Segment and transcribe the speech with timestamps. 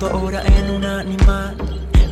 [0.00, 1.56] convertido ahora en un animal.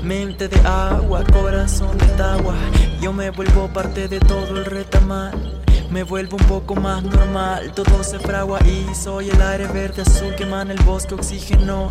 [0.03, 2.54] Mente de agua, corazón de agua.
[3.01, 5.62] Yo me vuelvo parte de todo el retamal.
[5.90, 10.35] Me vuelvo un poco más normal, todo se fragua y soy el aire verde azul
[10.35, 11.90] que emana el bosque oxígeno.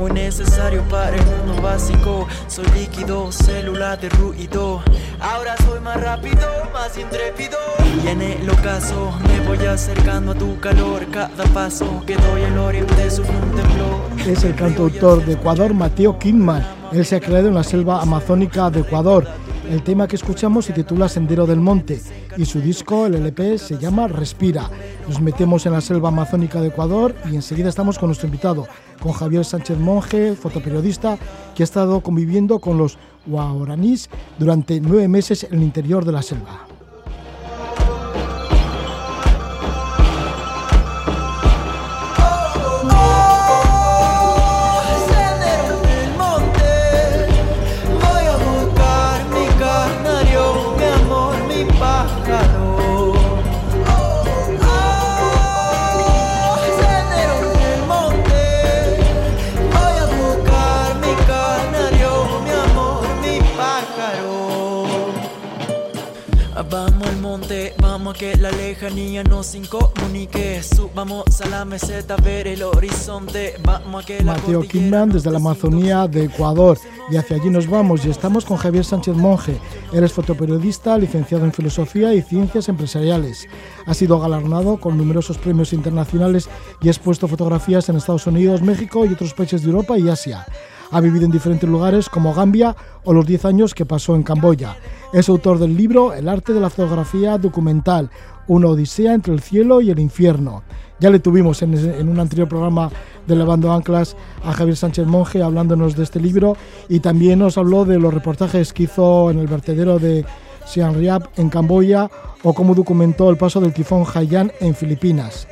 [0.00, 2.26] Muy necesario para el mundo básico.
[2.48, 4.82] Soy líquido, célula de ruido.
[5.20, 7.65] Ahora soy más rápido, más intrépido.
[8.04, 11.06] Y el ocaso me voy acercando a tu calor.
[11.10, 14.26] Cada paso que doy el oriente es un temblor.
[14.26, 16.66] Es el cantautor de Ecuador, Mateo Kingman.
[16.92, 19.26] Él se ha creado en la selva amazónica de Ecuador
[19.70, 22.00] el tema que escuchamos se titula Sendero del Monte
[22.36, 24.70] y su disco, el LP, se llama Respira.
[25.08, 28.68] Nos metemos en la selva amazónica de Ecuador y enseguida estamos con nuestro invitado,
[29.00, 31.18] con Javier Sánchez Monge, fotoperiodista,
[31.54, 32.96] que ha estado conviviendo con los
[33.26, 34.08] guaraníes
[34.38, 36.75] durante nueve meses en el interior de la selva.
[68.12, 70.62] Que la lejanía nos incomunique.
[70.62, 73.54] Subamos a la meseta a ver el horizonte.
[73.64, 76.78] Vamos a que Mateo Kimbrand desde la Amazonía de Ecuador.
[77.10, 79.58] Y hacia allí nos vamos y estamos con Javier Sánchez Monge.
[79.92, 83.48] Eres fotoperiodista, licenciado en Filosofía y Ciencias Empresariales.
[83.86, 86.48] Ha sido galardonado con numerosos premios internacionales
[86.82, 90.46] y ha expuesto fotografías en Estados Unidos, México y otros países de Europa y Asia.
[90.90, 94.76] Ha vivido en diferentes lugares como Gambia o los 10 años que pasó en Camboya.
[95.12, 98.10] Es autor del libro El arte de la fotografía documental,
[98.46, 100.62] una odisea entre el cielo y el infierno.
[100.98, 102.90] Ya le tuvimos en, un anterior programa
[103.26, 106.56] de Levando Anclas a Javier Sánchez Monge hablándonos de este libro
[106.88, 110.24] y también nos habló de los reportajes que hizo en el vertedero de
[110.64, 112.10] Siem Reap en Camboya
[112.42, 115.46] o cómo documentó el paso del tifón Haiyan en Filipinas.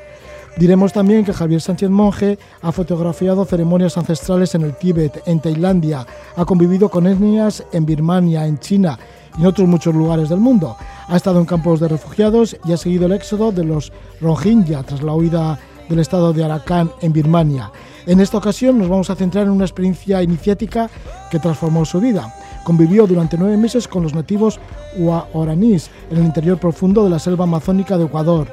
[0.56, 6.06] Diremos también que Javier Sánchez Monge ha fotografiado ceremonias ancestrales en el Tíbet, en Tailandia,
[6.36, 8.96] ha convivido con etnias en Birmania, en China
[9.36, 10.76] y en otros muchos lugares del mundo.
[11.08, 15.02] Ha estado en campos de refugiados y ha seguido el éxodo de los Rohingya tras
[15.02, 17.72] la huida del estado de Arakan en Birmania.
[18.06, 20.88] En esta ocasión nos vamos a centrar en una experiencia iniciática
[21.32, 22.32] que transformó su vida.
[22.62, 24.60] Convivió durante nueve meses con los nativos
[24.96, 28.46] Huaoranís en el interior profundo de la selva amazónica de Ecuador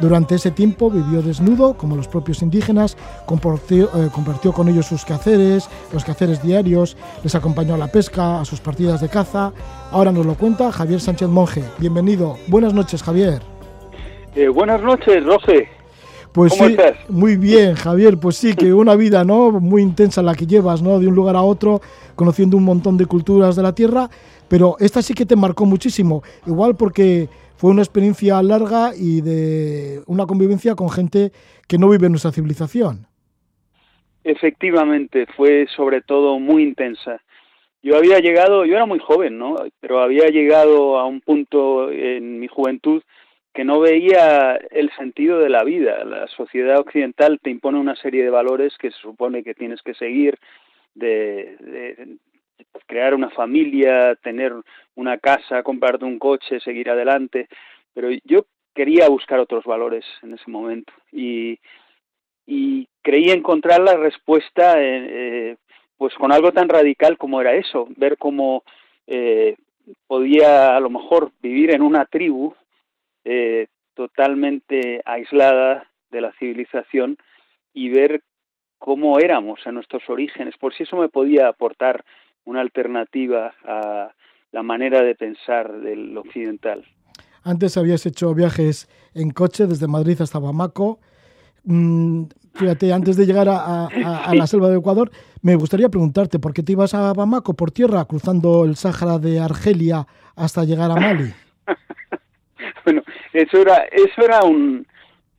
[0.00, 5.04] durante ese tiempo vivió desnudo, como los propios indígenas, compartió, eh, compartió, con ellos sus
[5.04, 9.52] quehaceres, los quehaceres diarios, les acompañó a la pesca, a sus partidas de caza.
[9.90, 11.64] Ahora nos lo cuenta Javier Sánchez Monje.
[11.78, 12.36] Bienvenido.
[12.48, 13.42] Buenas noches, Javier.
[14.34, 15.68] Eh, buenas noches, Roge.
[16.32, 16.76] Pues sí,
[17.10, 18.18] muy bien, Javier.
[18.18, 19.50] Pues sí, que una vida, ¿no?
[19.52, 20.98] Muy intensa la que llevas, ¿no?
[20.98, 21.82] De un lugar a otro,
[22.16, 24.08] conociendo un montón de culturas de la tierra,
[24.48, 26.22] pero esta sí que te marcó muchísimo.
[26.46, 27.28] Igual porque
[27.62, 31.30] fue una experiencia larga y de una convivencia con gente
[31.68, 33.06] que no vive en nuestra civilización.
[34.24, 37.22] Efectivamente, fue sobre todo muy intensa.
[37.80, 39.54] Yo había llegado, yo era muy joven, ¿no?
[39.78, 43.00] Pero había llegado a un punto en mi juventud
[43.54, 46.04] que no veía el sentido de la vida.
[46.04, 49.94] La sociedad occidental te impone una serie de valores que se supone que tienes que
[49.94, 50.36] seguir,
[50.96, 52.18] de,
[52.86, 54.52] crear una familia, tener
[54.94, 57.48] una casa, comprarte un coche, seguir adelante,
[57.94, 61.58] pero yo quería buscar otros valores en ese momento y,
[62.46, 65.56] y creí encontrar la respuesta eh,
[65.96, 68.64] pues con algo tan radical como era eso, ver cómo
[69.06, 69.56] eh,
[70.06, 72.54] podía a lo mejor vivir en una tribu
[73.24, 77.18] eh, totalmente aislada de la civilización
[77.72, 78.22] y ver
[78.78, 82.04] cómo éramos a nuestros orígenes, por si eso me podía aportar
[82.44, 84.12] una alternativa a
[84.52, 86.84] la manera de pensar del occidental.
[87.44, 91.00] Antes habías hecho viajes en coche desde Madrid hasta Bamako.
[91.64, 92.24] Mm,
[92.54, 93.88] fíjate, antes de llegar a,
[94.34, 95.10] la selva de Ecuador,
[95.42, 99.40] me gustaría preguntarte, ¿por qué te ibas a Bamako por tierra, cruzando el Sáhara de
[99.40, 100.06] Argelia
[100.36, 101.32] hasta llegar a Mali?
[102.84, 103.02] bueno,
[103.32, 104.86] eso era, eso era un,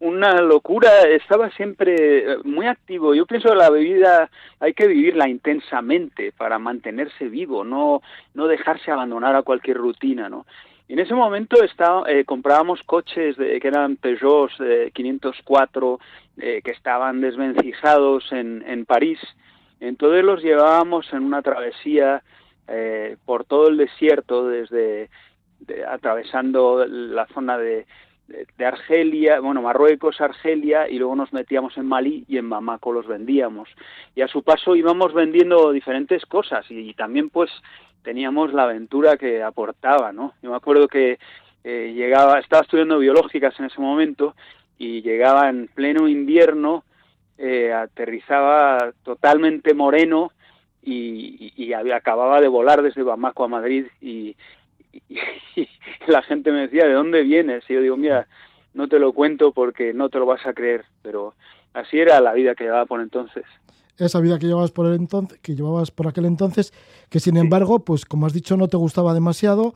[0.03, 3.15] una locura, estaba siempre eh, muy activo.
[3.15, 4.29] Yo pienso que la vida
[4.59, 8.01] hay que vivirla intensamente para mantenerse vivo, no,
[8.33, 10.45] no dejarse abandonar a cualquier rutina, ¿no?
[10.89, 14.51] en ese momento está, eh, comprábamos coches de, que eran Peugeot
[14.93, 15.99] 504
[16.37, 19.19] eh, que estaban desvencijados en, en París.
[19.79, 22.21] Entonces los llevábamos en una travesía
[23.25, 25.09] por todo el desierto, desde
[25.89, 27.85] atravesando la zona de
[28.27, 33.07] de Argelia, bueno, Marruecos, Argelia, y luego nos metíamos en Malí y en Bamako los
[33.07, 33.69] vendíamos.
[34.15, 37.51] Y a su paso íbamos vendiendo diferentes cosas y, también pues
[38.03, 40.33] teníamos la aventura que aportaba, ¿no?
[40.41, 41.19] Yo me acuerdo que
[41.63, 44.35] eh, llegaba, estaba estudiando biológicas en ese momento
[44.77, 46.83] y llegaba en pleno invierno,
[47.37, 50.31] eh, aterrizaba totalmente moreno
[50.81, 54.35] y, y, acababa de volar desde Bamako a Madrid y,
[54.93, 55.19] y,
[56.07, 57.63] la gente me decía, ¿de dónde vienes?
[57.69, 58.27] Y yo digo, mira,
[58.73, 61.33] no te lo cuento porque no te lo vas a creer, pero
[61.73, 63.43] así era la vida que llevaba por entonces.
[63.97, 66.73] Esa vida que llevabas por el entonces, que llevabas por aquel entonces,
[67.09, 69.73] que sin embargo, pues como has dicho, no te gustaba demasiado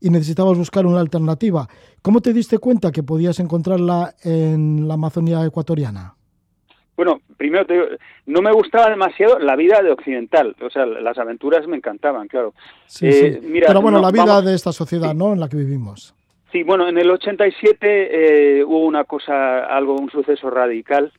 [0.00, 1.68] y necesitabas buscar una alternativa.
[2.02, 6.17] ¿Cómo te diste cuenta que podías encontrarla en la Amazonía ecuatoriana?
[6.98, 7.86] Bueno, primero te digo,
[8.26, 12.54] no me gustaba demasiado la vida de occidental, o sea, las aventuras me encantaban, claro.
[12.86, 15.32] Sí, eh, Mira, Pero bueno, la vida de esta sociedad, ¿no?
[15.32, 16.12] En la que vivimos.
[16.50, 21.12] Sí, bueno, en el 87 eh, hubo una cosa, algo, un suceso radical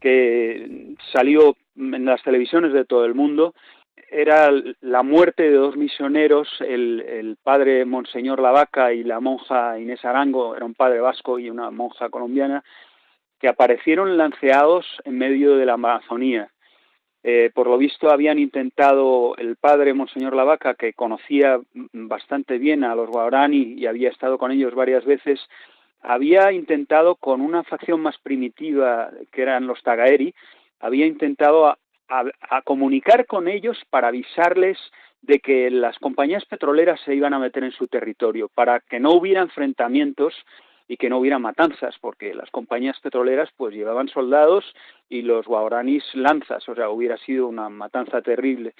[0.00, 3.54] que salió en las televisiones de todo el mundo.
[4.10, 10.04] Era la muerte de dos misioneros, el, el padre Monseñor Lavaca y la monja Inés
[10.04, 12.64] Arango, era un padre vasco y una monja colombiana,
[13.42, 16.48] que aparecieron lanceados en medio de la Amazonía.
[17.24, 21.58] Eh, por lo visto habían intentado el padre Monseñor Lavaca, que conocía
[21.92, 25.40] bastante bien a los guaraní y había estado con ellos varias veces,
[26.02, 30.32] había intentado con una facción más primitiva que eran los Tagaeri,
[30.78, 31.78] había intentado a,
[32.08, 34.78] a comunicar con ellos para avisarles
[35.20, 39.10] de que las compañías petroleras se iban a meter en su territorio, para que no
[39.10, 40.32] hubiera enfrentamientos
[40.88, 44.64] y que no hubiera matanzas, porque las compañías petroleras pues llevaban soldados
[45.08, 48.74] y los guaraníes lanzas, o sea, hubiera sido una matanza terrible.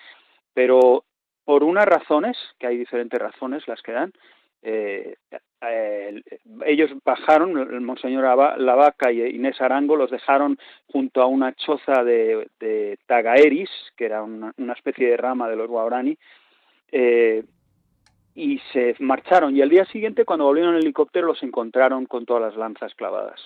[0.54, 1.04] Pero
[1.44, 4.12] por unas razones, que hay diferentes razones las que dan,
[4.62, 5.16] eh,
[6.64, 8.24] ellos bajaron, el Monseñor
[8.58, 14.22] Lavaca y Inés Arango los dejaron junto a una choza de, de Tagaeris, que era
[14.22, 16.16] una, especie de rama de los guaraní,
[16.90, 17.44] eh,
[18.34, 19.56] y se marcharon.
[19.56, 23.40] Y al día siguiente, cuando volvieron en helicóptero, los encontraron con todas las lanzas clavadas.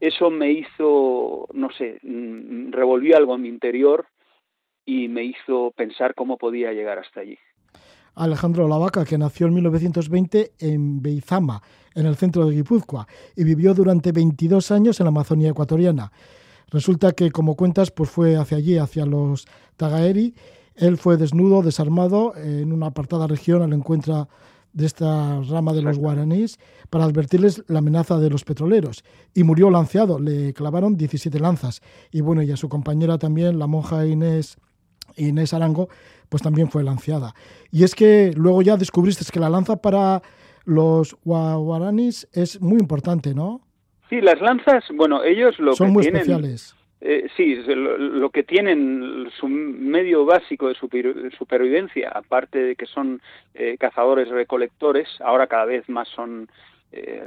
[0.00, 4.06] Eso me hizo, no sé, mm, revolvió algo en mi interior
[4.86, 7.38] y me hizo pensar cómo podía llegar hasta allí.
[8.14, 11.62] Alejandro Lavaca, que nació en 1920 en Beizama,
[11.94, 13.06] en el centro de Guipúzcoa,
[13.36, 16.10] y vivió durante 22 años en la Amazonía ecuatoriana.
[16.70, 19.46] Resulta que, como cuentas, pues fue hacia allí, hacia los
[19.76, 20.34] Tagaeri,
[20.80, 24.28] él fue desnudo, desarmado, en una apartada región al encuentro
[24.72, 29.04] de esta rama de los guaraníes para advertirles la amenaza de los petroleros
[29.34, 33.66] y murió lanceado, le clavaron 17 lanzas y bueno, y a su compañera también, la
[33.66, 34.56] monja Inés
[35.16, 35.88] Inés Arango,
[36.28, 37.34] pues también fue lanceada.
[37.70, 40.22] Y es que luego ya descubriste que la lanza para
[40.64, 43.60] los guaraníes es muy importante, ¿no?
[44.08, 49.48] Sí, las lanzas, bueno, ellos lo Son muy especiales eh, sí, lo, que tienen su
[49.48, 50.74] medio básico de
[51.30, 53.22] supervivencia, aparte de que son
[53.54, 56.48] eh, cazadores recolectores, ahora cada vez más son
[56.92, 57.24] eh,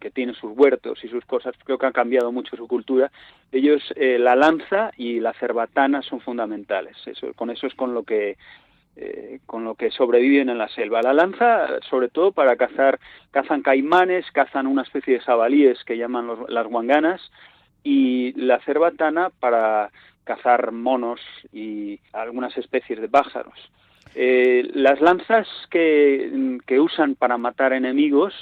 [0.00, 3.12] que tienen sus huertos y sus cosas, creo que ha cambiado mucho su cultura.
[3.52, 6.96] Ellos, eh, la lanza y la cerbatana son fundamentales.
[7.06, 8.36] Eso, con eso es con lo que
[9.46, 11.00] con lo que sobreviven en la selva.
[11.00, 12.98] La lanza, sobre todo para cazar,
[13.30, 17.30] cazan caimanes, cazan una especie de jabalíes que llaman las guanganas,
[17.82, 19.90] y la cerbatana para
[20.24, 21.20] cazar monos
[21.52, 23.58] y algunas especies de pájaros.
[24.14, 28.34] Eh, las lanzas que, que, usan para matar enemigos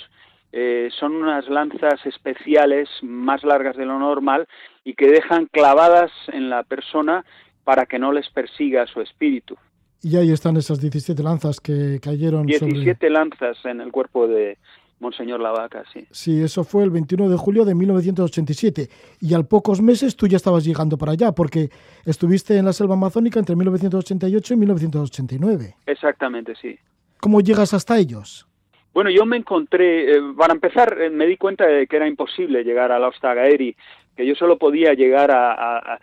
[0.52, 4.46] eh, son unas lanzas especiales más largas de lo normal
[4.84, 7.24] y que dejan clavadas en la persona
[7.64, 9.56] para que no les persiga su espíritu.
[10.02, 14.56] Y ahí están esas 17 lanzas que cayeron 17 lanzas en el cuerpo de,
[14.98, 16.06] Monseñor Lavaca, sí.
[16.10, 18.88] Sí, eso fue el 21 de julio de 1987.
[19.20, 21.68] Y al pocos meses tú ya estabas llegando para allá, porque
[22.06, 25.74] estuviste en la selva amazónica entre 1988 y 1989.
[25.86, 26.78] Exactamente, sí.
[27.20, 28.46] ¿Cómo llegas hasta ellos?
[28.94, 32.64] Bueno, yo me encontré, eh, para empezar, eh, me di cuenta de que era imposible
[32.64, 33.76] llegar a la Ostagaeri,
[34.16, 36.00] que yo solo podía llegar a,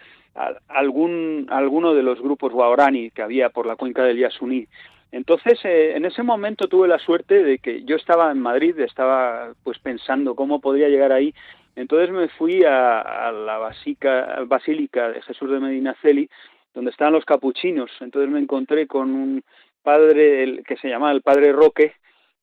[0.68, 4.68] algún, alguno de los grupos guarani que había por la cuenca del Yasuní.
[5.14, 9.54] Entonces, eh, en ese momento tuve la suerte de que yo estaba en Madrid, estaba
[9.64, 11.36] pues pensando cómo podría llegar ahí.
[11.76, 16.28] Entonces me fui a, la basílica de Jesús de Medinaceli,
[16.74, 17.92] donde estaban los capuchinos.
[18.00, 19.44] Entonces me encontré con un
[19.84, 21.94] padre que se llamaba el padre Roque,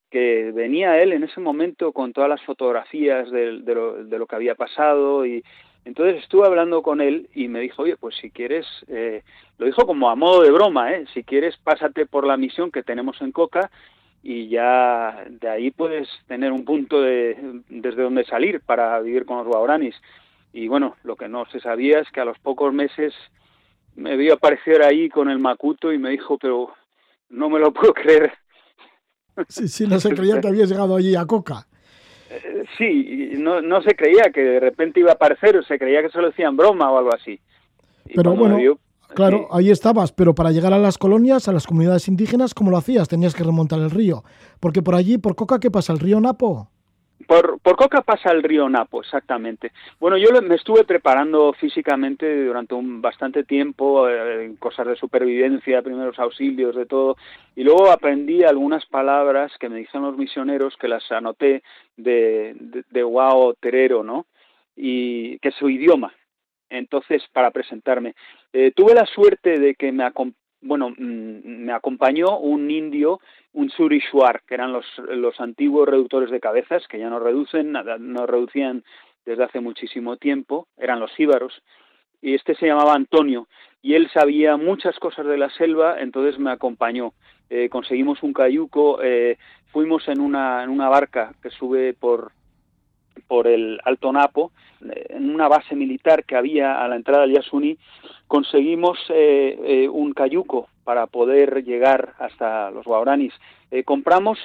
[0.09, 4.37] que venía él en ese momento con todas las fotografías de, lo, de lo que
[4.37, 5.43] había pasado y,
[5.85, 9.23] entonces estuve hablando con él y me dijo, oye, pues si quieres, eh,
[9.59, 11.07] lo dijo como a modo de broma, ¿eh?
[11.15, 13.71] si quieres pásate por la misión que tenemos en Coca
[14.23, 19.39] y ya de ahí puedes tener un punto de, desde donde salir para vivir con
[19.39, 19.97] los guaranis.
[20.53, 23.15] Y bueno, lo que no se sabía es que a los pocos meses
[23.95, 26.75] me vio aparecer ahí con el Macuto y me dijo, pero
[27.31, 28.33] no me lo puedo creer.
[29.49, 31.67] Sí, sí, no se creía que habías llegado allí a Coca.
[32.31, 36.11] Eh, sí, no, no se creía que de repente iba a aparecer, se creía que
[36.11, 37.41] se lo decían broma o algo así.
[38.15, 38.57] pero bueno,
[39.15, 42.77] claro, ahí estabas, pero para llegar a las colonias, a las comunidades indígenas, ¿cómo lo
[42.77, 43.09] hacías?
[43.09, 44.23] Tenías que remontar el río.
[44.61, 45.93] Porque por allí, por Coca, ¿qué pasa?
[45.93, 46.69] ¿El río Napo?
[47.31, 49.71] Por, por Coca pasa el río Napo, exactamente.
[50.01, 56.19] Bueno, yo me estuve preparando físicamente durante un bastante tiempo, eh, cosas de supervivencia, primeros
[56.19, 57.17] auxilios, de todo,
[57.55, 61.63] y luego aprendí algunas palabras que me dijeron los misioneros, que las anoté
[61.97, 64.27] de, de, de Terero, ¿no?
[64.75, 66.13] Y que su idioma.
[66.69, 68.17] Entonces, para presentarme,
[68.53, 70.05] eh, tuve la suerte de que me,
[70.63, 73.21] bueno, mm, me acompañó un indio,
[73.53, 78.27] un surishuar, que eran los, los antiguos reductores de cabezas, que ya no reducen, no
[78.27, 78.85] reducían
[79.25, 81.63] desde hace muchísimo tiempo, eran los íbaros,
[82.23, 83.49] y este se llamaba Antonio,
[83.83, 87.13] y él sabía muchas cosas de la selva, entonces me acompañó.
[87.49, 89.39] Eh, conseguimos un cayuco, eh,
[89.73, 92.33] fuimos en una, en una barca que sube por,
[93.21, 94.53] por el Alto Napo,
[94.85, 97.79] eh, en una base militar que había a la entrada del Yasuni,
[98.27, 103.33] conseguimos eh, eh, un cayuco para poder llegar hasta los guaranis.
[103.85, 104.39] compramos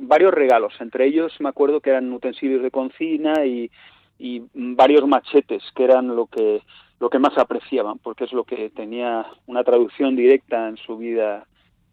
[0.00, 3.70] varios regalos, entre ellos me acuerdo que eran utensilios de cocina y,
[4.18, 6.62] y varios machetes, que eran lo que,
[7.00, 11.46] lo que más apreciaban, porque es lo que tenía una traducción directa en su vida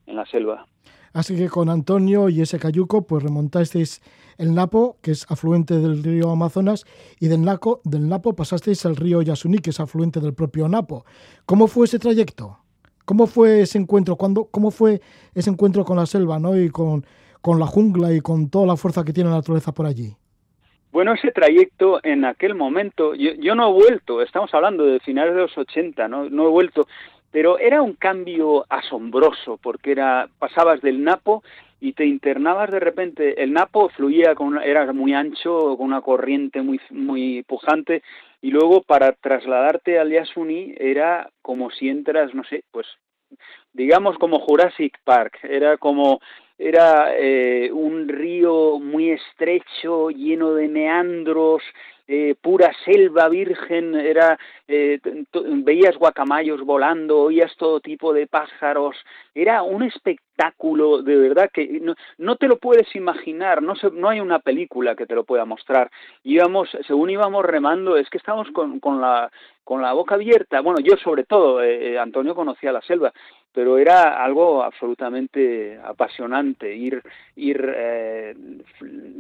[0.06, 0.66] en la selva.
[1.14, 4.02] Así que con Antonio y ese cayuco, pues remontasteis
[4.40, 6.86] el Napo, que es afluente del río Amazonas,
[7.20, 7.46] y del,
[7.84, 11.06] del Napo pasasteis al río Yasuní, que es afluente del propio Napo.
[11.46, 12.58] ¿Cómo fue ese trayecto?
[13.06, 14.16] ¿Cómo fue ese encuentro?
[14.16, 15.02] ¿Cuándo, ¿Cómo fue
[15.36, 16.60] ese encuentro con la selva ¿no?
[16.60, 17.06] y con,
[17.42, 20.16] con la jungla y con toda la fuerza que tiene la naturaleza por allí?
[20.92, 25.36] Bueno, ese trayecto en aquel momento, yo, yo, no he vuelto, estamos hablando de finales
[25.36, 26.88] de los 80, no, no he vuelto,
[27.30, 31.44] pero era un cambio asombroso porque era pasabas del Napo
[31.80, 33.42] y te internabas de repente.
[33.42, 38.04] El Napo fluía con era muy ancho con una corriente muy muy pujante
[38.42, 42.88] y luego para trasladarte al Yasuni era como si entras no sé pues
[43.74, 45.40] digamos como Jurassic Park.
[45.44, 46.20] Era como
[46.60, 51.64] era eh, un río muy estrecho lleno de meandros
[52.12, 54.36] eh, pura selva virgen, era
[54.68, 55.00] eh,
[55.64, 58.96] veías guacamayos volando, oías todo tipo de pájaros,
[59.36, 64.22] era un espectáculo de verdad que no, no te lo puedes imaginar, no, no hay
[64.22, 65.92] una película que te lo pueda mostrar.
[66.24, 69.32] Íbamos, según íbamos remando, es que estábamos con, con la
[69.70, 73.14] con la boca abierta, bueno, yo sobre todo, eh, eh Antonio conocía la selva,
[73.54, 77.04] pero era algo absolutamente apasionante ir
[77.36, 78.36] ir eh,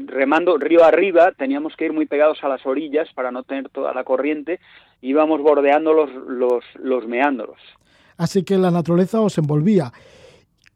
[0.07, 1.33] remando río arriba.
[1.37, 4.59] Teníamos que ir muy pegados a las orillas para no tener toda la corriente.
[5.01, 7.59] Íbamos bordeando los los, los meandros.
[8.17, 9.91] Así que la naturaleza os envolvía.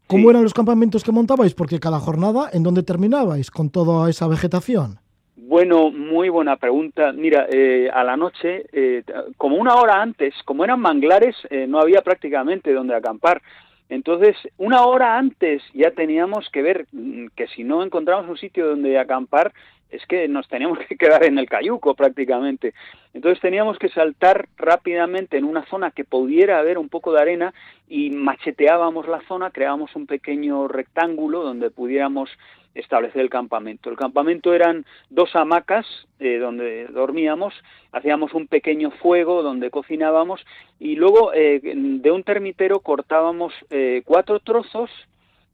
[0.05, 1.55] ¿Cómo eran los campamentos que montabais?
[1.55, 4.99] Porque cada jornada, ¿en dónde terminabais con toda esa vegetación?
[5.45, 7.11] Bueno, muy buena pregunta.
[7.11, 9.03] Mira, eh, a la noche, eh,
[9.35, 13.41] como una hora antes, como eran manglares, eh, no había prácticamente donde acampar.
[13.89, 18.67] Entonces, una hora antes ya teníamos que ver mm, que si no encontramos un sitio
[18.67, 19.51] donde acampar,
[19.93, 22.73] es que nos teníamos que quedar en el cayuco prácticamente.
[23.13, 27.53] Entonces teníamos que saltar rápidamente en una zona que pudiera haber un poco de arena
[27.87, 32.29] y macheteábamos la zona, creábamos un pequeño rectángulo donde pudiéramos
[32.73, 33.91] establecer el campamento.
[33.91, 35.85] El campamento eran dos hamacas
[36.19, 37.53] eh, donde dormíamos,
[37.91, 40.43] hacíamos un pequeño fuego donde cocinábamos
[40.79, 44.89] y luego eh, de un termitero cortábamos eh, cuatro trozos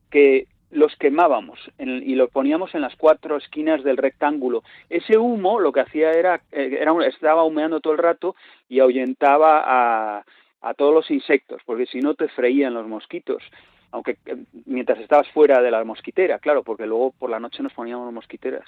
[0.09, 4.63] que los quemábamos y los poníamos en las cuatro esquinas del rectángulo.
[4.89, 8.35] Ese humo lo que hacía era, era estaba humeando todo el rato
[8.67, 10.25] y ahuyentaba a,
[10.61, 13.43] a todos los insectos, porque si no te freían los mosquitos
[13.91, 17.73] aunque eh, mientras estabas fuera de la mosquitera, claro, porque luego por la noche nos
[17.73, 18.63] poníamos mosquiteras.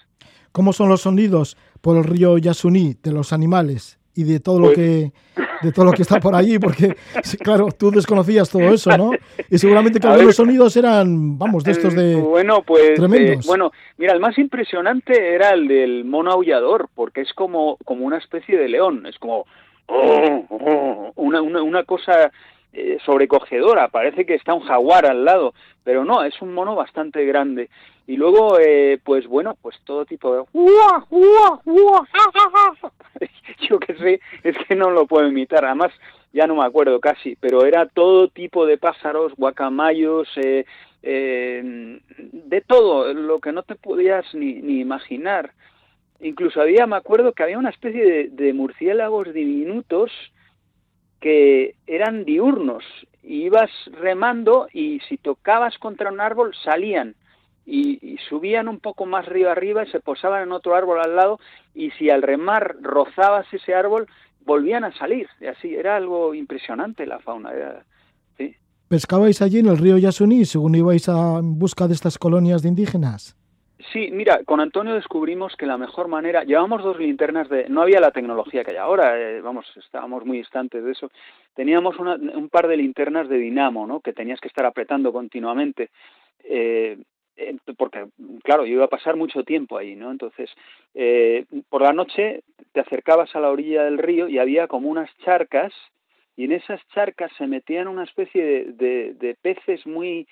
[0.52, 4.74] ¿Cómo son los sonidos por el río Yasuní de los animales y de todo lo
[4.74, 5.12] pues que
[5.62, 6.60] de todo lo que está por allí?
[6.60, 6.96] Porque
[7.44, 9.12] claro, tú desconocías todo eso, ¿no?
[9.50, 14.14] Y seguramente que algunos sonidos eran, vamos, de estos de bueno, pues eh, bueno, mira,
[14.14, 18.70] el más impresionante era el del mono aullador, porque es como como una especie de
[18.70, 19.46] león, es como
[19.88, 22.32] oh, oh, una, una, una cosa
[22.74, 27.26] eh, sobrecogedora, parece que está un jaguar al lado, pero no, es un mono bastante
[27.26, 27.70] grande.
[28.08, 30.44] Y luego, eh, pues bueno, pues todo tipo de...
[33.70, 35.92] Yo qué sé, es que no lo puedo imitar, además
[36.34, 40.66] ya no me acuerdo casi, pero era todo tipo de pájaros, guacamayos, eh,
[41.04, 45.52] eh, de todo, lo que no te podías ni, ni imaginar.
[46.20, 50.12] Incluso había, me acuerdo que había una especie de, murciélagos diminutos
[51.22, 52.84] que eran diurnos.
[53.24, 57.16] Ibas remando y si tocabas contra un árbol salían
[57.66, 61.40] y, subían un poco más arriba arriba y se posaban en otro árbol al lado
[61.74, 64.08] y si al remar rozabas ese árbol
[64.44, 65.28] volvían a salir.
[65.50, 67.52] Así era algo impresionante la fauna.
[68.88, 72.70] ¿Pescabais allí en el río Yasuní según ibais a en busca de estas colonias de
[72.70, 73.38] indígenas?
[73.92, 78.00] Sí, mira, con Antonio descubrimos que la mejor manera, llevamos dos linternas de, no había
[78.00, 81.10] la tecnología que hay ahora, eh, vamos, estábamos muy distantes de eso,
[81.56, 84.00] teníamos un par de linternas de dinamo, ¿no?
[84.02, 85.90] Que tenías que estar apretando continuamente.
[86.44, 86.98] Eh,
[87.78, 88.06] porque
[88.44, 90.12] claro, yo iba a pasar mucho tiempo ahí, ¿no?
[90.12, 90.50] Entonces,
[90.94, 95.10] eh, por la noche te acercabas a la orilla del río y había como unas
[95.20, 95.74] charcas
[96.36, 100.28] y en esas charcas se metían una especie de, peces muy,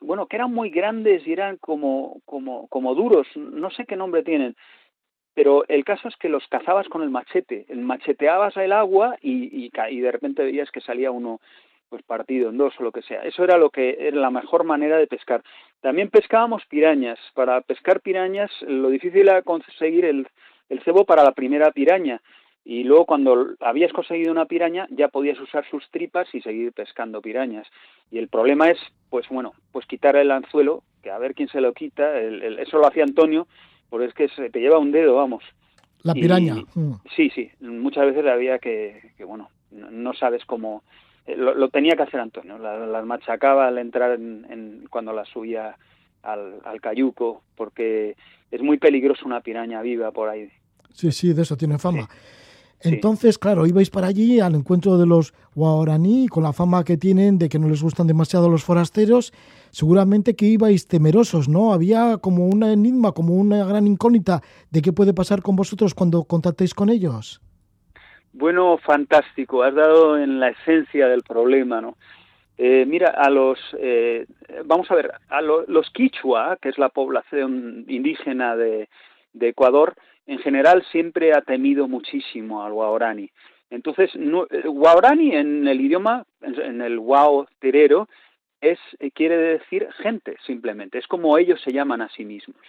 [0.00, 4.22] bueno, que eran muy grandes y eran como, como, como duros, no sé qué nombre
[4.22, 4.56] tienen,
[5.34, 9.66] pero el caso es que los cazabas con el machete, el macheteabas el agua y,
[9.66, 11.40] y, y de repente veías que salía uno
[11.88, 13.22] pues partido en dos o lo que sea.
[13.22, 15.42] Eso era lo que era la mejor manera de pescar.
[15.80, 17.18] También pescábamos pirañas.
[17.34, 20.26] Para pescar pirañas lo difícil era conseguir el,
[20.68, 22.20] el cebo para la primera piraña.
[22.64, 27.20] Y luego cuando habías conseguido una piraña ya podías usar sus tripas y seguir pescando
[27.20, 27.66] pirañas.
[28.10, 28.78] Y el problema es,
[29.10, 32.18] pues bueno, pues quitar el anzuelo, que a ver quién se lo quita.
[32.18, 33.46] El, eso lo hacía Antonio,
[33.90, 35.44] porque es que se te lleva un dedo, vamos.
[36.02, 36.56] La piraña.
[36.74, 36.94] Mm.
[37.14, 37.50] sí, sí.
[37.60, 40.82] Muchas veces había que, que bueno, no sabes cómo
[41.26, 45.76] eh, lo, tenía que hacer Antonio, las, machacaba al entrar en, cuando las subía
[46.22, 48.16] al, cayuco, porque
[48.50, 50.50] es muy peligroso una piraña viva por ahí.
[50.92, 52.08] Sí, sí, de eso tiene fama.
[52.84, 57.38] Entonces, claro, ibais para allí al encuentro de los guaraní, con la fama que tienen
[57.38, 59.32] de que no les gustan demasiado los forasteros,
[59.70, 61.72] seguramente que ibais temerosos, ¿no?
[61.72, 66.24] Había como un enigma, como una gran incógnita de qué puede pasar con vosotros cuando
[66.24, 67.40] contactéis con ellos.
[68.34, 69.62] Bueno, fantástico.
[69.62, 71.96] Has dado en la esencia del problema, ¿no?
[72.56, 74.26] Eh, mira, a los, eh,
[74.64, 78.88] vamos a ver, a los quichua, que es la población indígena de,
[79.40, 79.94] Ecuador,
[80.26, 83.30] en general siempre ha temido muchísimo al guarani.
[83.70, 88.08] Entonces, no, guarani en el idioma, en el guao terero,
[88.60, 90.98] es, eh, quiere decir gente, simplemente.
[90.98, 92.62] Es como ellos se llaman a sí mismos.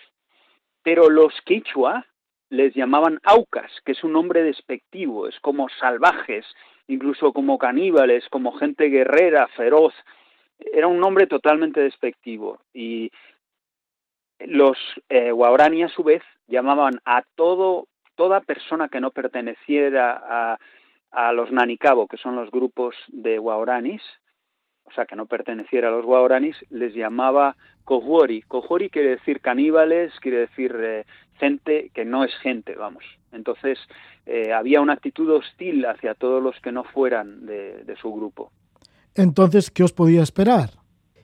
[0.83, 2.05] Pero los quichua,
[2.49, 6.45] les llamaban aucas, que es un nombre despectivo, es como salvajes,
[6.87, 9.93] incluso como caníbales, como gente guerrera, feroz.
[10.59, 12.59] Era un nombre totalmente despectivo.
[12.73, 13.11] Y
[14.39, 14.77] los
[15.09, 20.59] eh, guaraní a su vez llamaban a todo, toda persona que no perteneciera a,
[21.11, 24.01] a los nanicabo, que son los grupos de guaraníes,
[24.85, 28.43] o sea, que no perteneciera a los guaraníes, les llamaba Kohori.
[28.43, 31.05] Kohori quiere decir caníbales, quiere decir eh,
[31.39, 33.03] gente que no es gente, vamos.
[33.31, 33.79] Entonces,
[34.25, 38.51] eh, había una actitud hostil hacia todos los que no fueran de, su grupo.
[39.15, 40.69] Entonces, ¿qué os podía esperar?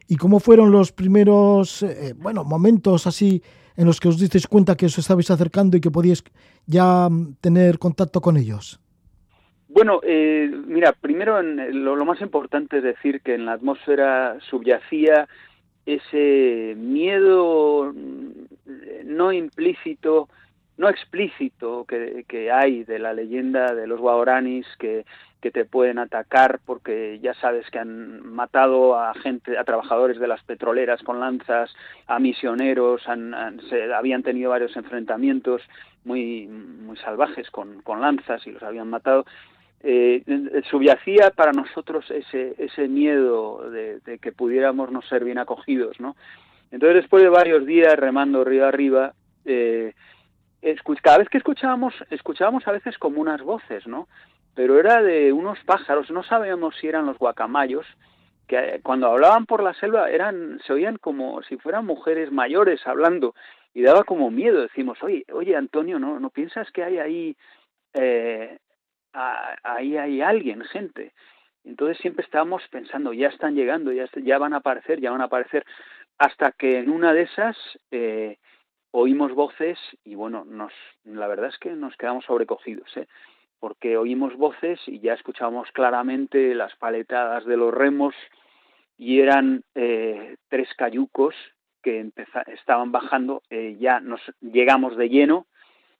[0.07, 3.41] ¿Y cómo fueron los primeros, eh, bueno, momentos así
[3.77, 6.23] en los que os disteis cuenta que os estabais acercando y que podíais
[6.65, 7.09] ya
[7.41, 8.79] tener contacto con ellos?
[9.69, 15.29] Bueno, eh, mira, primero lo, lo, más importante es decir que en la atmósfera subyacía
[15.85, 18.31] ese miedo mm,
[19.05, 20.29] no implícito,
[20.77, 25.05] no explícito que, hay de la leyenda de los guaranis que,
[25.41, 30.27] que te pueden atacar porque ya sabes que han matado a gente, a trabajadores de
[30.27, 31.73] las petroleras con lanzas,
[32.07, 33.33] a misioneros, han,
[33.95, 35.61] habían tenido varios enfrentamientos
[36.05, 39.25] muy, muy salvajes con, con lanzas y los habían matado
[39.83, 46.15] eh, subyacía para nosotros ese, ese miedo de, que pudiéramos no ser bien acogidos, ¿no?
[46.71, 49.93] Entonces, después de varios días remando río arriba, eh,
[51.01, 54.07] cada vez que escuchábamos, escuchábamos a veces como unas voces, ¿no?
[54.53, 57.85] Pero era de unos pájaros, no sabíamos si eran los guacamayos,
[58.47, 62.85] que eh, cuando hablaban por la selva eran, se oían como si fueran mujeres mayores
[62.85, 63.33] hablando
[63.73, 64.61] y daba como miedo.
[64.61, 67.37] Decimos, oye, oye Antonio, ¿no, no piensas que hay ahí
[67.93, 68.57] eh,
[69.13, 71.13] ahí hay alguien, gente.
[71.63, 75.25] Entonces siempre estábamos pensando, ya están llegando, ya, ya van a aparecer, ya van a
[75.25, 75.65] aparecer,
[76.17, 77.57] hasta que en una de esas
[77.91, 78.37] eh,
[78.91, 82.91] oímos voces y bueno, nos, la verdad es que nos quedamos sobrecogidos.
[83.61, 88.15] Porque oímos voces y ya escuchábamos claramente las paletadas de los remos
[88.97, 91.35] y eran eh, tres cayucos
[91.81, 92.11] que
[92.47, 95.45] estaban bajando, eh, ya nos llegamos de lleno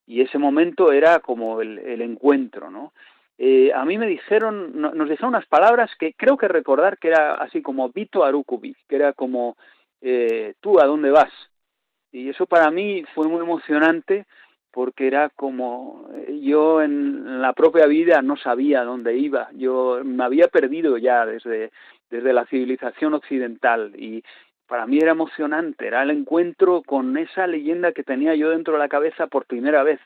[0.08, 2.94] y ese momento era como el, encuentro, ¿no?
[3.38, 7.36] Eh, a mí me dijeron, nos dijeron unas palabras que creo que recordar que era
[7.36, 9.56] así como Vito Arukubi, que era como
[10.02, 11.32] eh, tú a dónde vas.
[12.12, 14.26] Y eso para mí fue muy emocionante
[14.72, 20.24] porque era como eh, yo en la propia vida no sabía dónde iba, yo me
[20.24, 21.72] había perdido ya desde,
[22.10, 24.24] desde la civilización occidental y
[24.68, 28.80] para mí era emocionante, era el encuentro con esa leyenda que tenía yo dentro de
[28.80, 30.00] la cabeza por primera vez.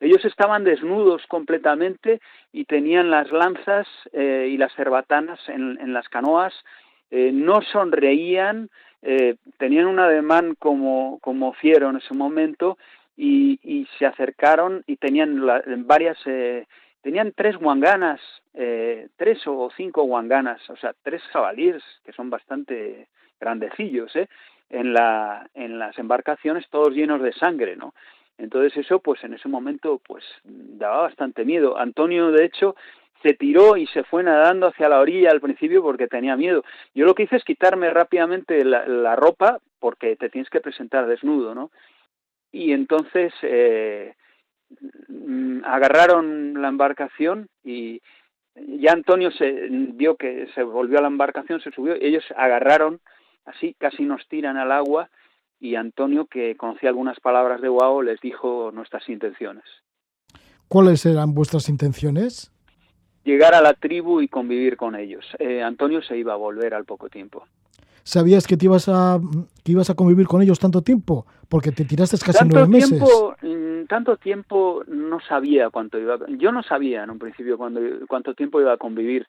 [0.00, 2.20] Ellos estaban desnudos completamente
[2.52, 6.52] y tenían las lanzas eh, y las cerbatanas en, en las canoas,
[7.10, 8.68] eh, no sonreían,
[9.58, 12.76] tenían un ademán como, como fiero en ese momento
[13.18, 15.44] y, y se acercaron y tenían
[15.86, 16.66] varias, eh,
[17.02, 18.20] tenían tres guanganas,
[18.54, 23.08] eh, tres o cinco guanganas, o sea, tres jabalíes que son bastante
[23.40, 24.28] grandecillos, ¿eh?
[24.70, 27.92] En, la, en las embarcaciones todos llenos de sangre, ¿no?
[28.36, 31.76] Entonces eso, pues en ese momento, pues daba bastante miedo.
[31.76, 32.76] Antonio, de hecho,
[33.22, 36.62] se tiró y se fue nadando hacia la orilla al principio porque tenía miedo.
[36.94, 41.06] Yo lo que hice es quitarme rápidamente la, la ropa porque te tienes que presentar
[41.08, 41.70] desnudo, ¿no?
[42.52, 44.14] Y entonces eh,
[45.08, 48.00] mm, agarraron la embarcación y
[48.80, 53.00] ya Antonio se vio que se volvió a la embarcación, se subió, y ellos agarraron,
[53.44, 55.10] así casi nos tiran al agua,
[55.60, 59.64] y Antonio, que conocía algunas palabras de Guao, les dijo nuestras intenciones.
[60.68, 62.52] ¿Cuáles eran vuestras intenciones?
[63.24, 65.24] Llegar a la tribu y convivir con ellos.
[65.38, 67.44] Eh, Antonio se iba a volver al poco tiempo.
[68.08, 69.20] ¿Sabías que te ibas a
[69.62, 71.26] que ibas a convivir con ellos tanto tiempo?
[71.46, 72.88] Porque te tiraste casi tanto nueve meses.
[72.88, 76.16] Tiempo, mm, tanto tiempo no sabía cuánto iba.
[76.28, 79.26] Yo no sabía en un principio cuánto, cuánto tiempo iba a convivir.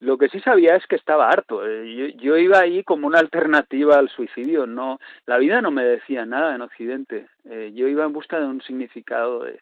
[0.00, 1.66] Lo que sí sabía es que estaba harto.
[1.68, 4.66] Eh, yo, yo, iba ahí como una alternativa al suicidio.
[4.66, 7.26] No, la vida no me decía nada en Occidente.
[7.44, 9.60] Eh, yo iba en busca de un significado de,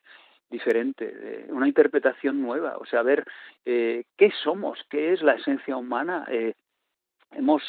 [0.53, 2.77] diferente, de una interpretación nueva.
[2.79, 3.25] O sea, ver
[3.65, 6.27] eh, qué somos, qué es la esencia humana.
[6.29, 6.55] Eh,
[7.33, 7.63] hemos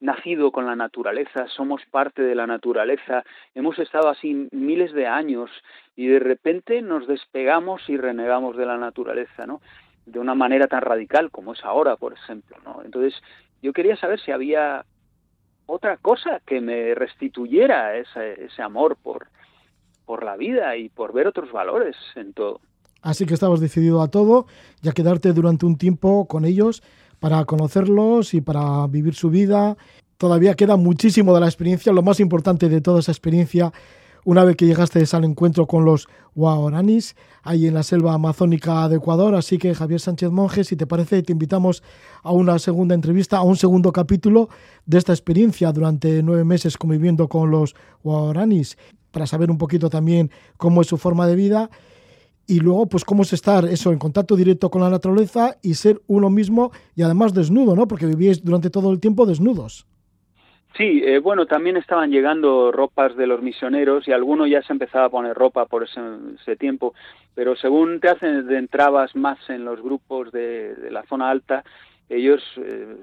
[0.00, 5.50] nacido con la naturaleza, somos parte de la naturaleza, hemos estado así miles de años
[5.94, 9.60] y de repente nos despegamos y renegamos de la naturaleza, ¿no?
[10.04, 12.82] De una manera tan radical como es ahora, por ejemplo, ¿no?
[12.84, 13.14] Entonces,
[13.62, 14.84] yo quería saber si había
[15.66, 19.28] otra cosa que me restituyera ese, amor por,
[20.04, 22.60] por la vida y por ver otros valores en todo.
[23.02, 24.46] Así que estabas decidido a todo
[24.82, 26.82] y a quedarte durante un tiempo con ellos
[27.20, 29.76] para conocerlos y para vivir su vida.
[30.18, 33.72] Todavía queda muchísimo de la experiencia, lo más importante de toda esa experiencia,
[34.24, 38.96] una vez que llegaste al encuentro con los Guaranis, ahí en la selva amazónica de
[38.96, 39.34] Ecuador.
[39.36, 41.82] Así que Javier Sánchez Monge, si te parece, te invitamos
[42.22, 44.48] a una segunda entrevista, a un segundo capítulo
[44.84, 48.76] de esta experiencia durante nueve meses conviviendo con los Guaranis,
[49.12, 51.70] para saber un poquito también cómo es su forma de vida
[52.46, 56.00] y luego pues cómo es estar eso en contacto directo con la naturaleza y ser
[56.06, 57.88] uno mismo y además desnudo, ¿no?
[57.88, 59.86] Porque vivíais durante todo el tiempo desnudos.
[60.76, 65.06] Sí, eh, bueno, también estaban llegando ropas de los misioneros y alguno ya se empezaba
[65.06, 66.92] a poner ropa por ese, tiempo,
[67.34, 71.64] pero según te hacen entrabas más en los grupos de la zona alta,
[72.08, 72.96] ellos, eh,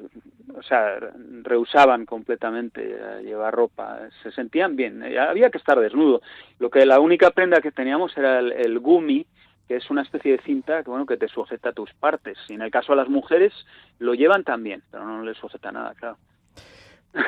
[0.56, 1.00] o sea,
[1.42, 6.22] rehusaban completamente llevar ropa, se sentían bien, había que estar desnudo.
[6.60, 9.26] Lo que la única prenda que teníamos era el, el gumi,
[9.68, 12.38] que es una especie de cinta que bueno que te sujeta tus partes.
[12.50, 13.54] Y en el caso de las mujeres
[14.00, 16.18] lo llevan también, pero no les sujeta nada, claro.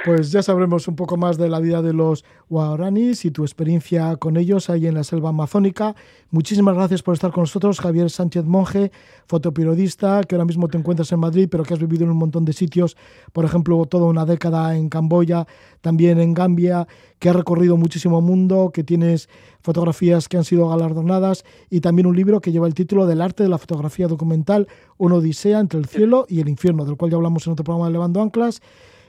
[0.03, 4.15] Pues ya sabremos un poco más de la vida de los guaraníes y tu experiencia
[4.15, 5.95] con ellos ahí en la selva amazónica.
[6.31, 8.91] Muchísimas gracias por estar con nosotros, Javier Sánchez Monje,
[9.27, 12.45] fotoperiodista, que ahora mismo te encuentras en Madrid, pero que has vivido en un montón
[12.45, 12.97] de sitios,
[13.31, 15.45] por ejemplo, toda una década en Camboya,
[15.81, 16.87] también en Gambia,
[17.19, 19.29] que has recorrido muchísimo mundo, que tienes
[19.61, 23.43] fotografías que han sido galardonadas y también un libro que lleva el título del arte
[23.43, 24.67] de la fotografía documental,
[24.97, 27.85] una odisea entre el cielo y el infierno, del cual ya hablamos en otro programa
[27.85, 28.61] de Levando Anclas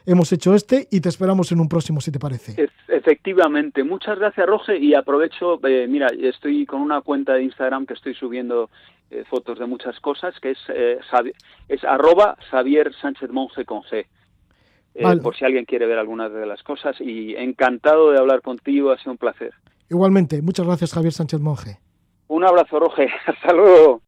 [0.06, 2.70] hemos hecho este y te esperamos en un próximo, si te parece.
[2.88, 3.84] Efectivamente.
[3.84, 8.14] Muchas gracias, Roge, y aprovecho, eh, mira, estoy con una cuenta de Instagram que estoy
[8.14, 8.70] subiendo
[9.10, 10.98] eh, fotos de muchas cosas, que es, eh,
[11.68, 14.06] es arroba Xavier Sánchez Monje con G.
[15.02, 15.20] Vale.
[15.20, 16.96] Por si alguien quiere ver algunas de las cosas.
[17.00, 19.52] Y encantado de hablar contigo, ha sido un placer.
[19.90, 21.78] Igualmente, muchas gracias, Javier Sánchez Monje.
[22.28, 23.08] Un abrazo, Roge.
[23.26, 24.00] Hasta luego.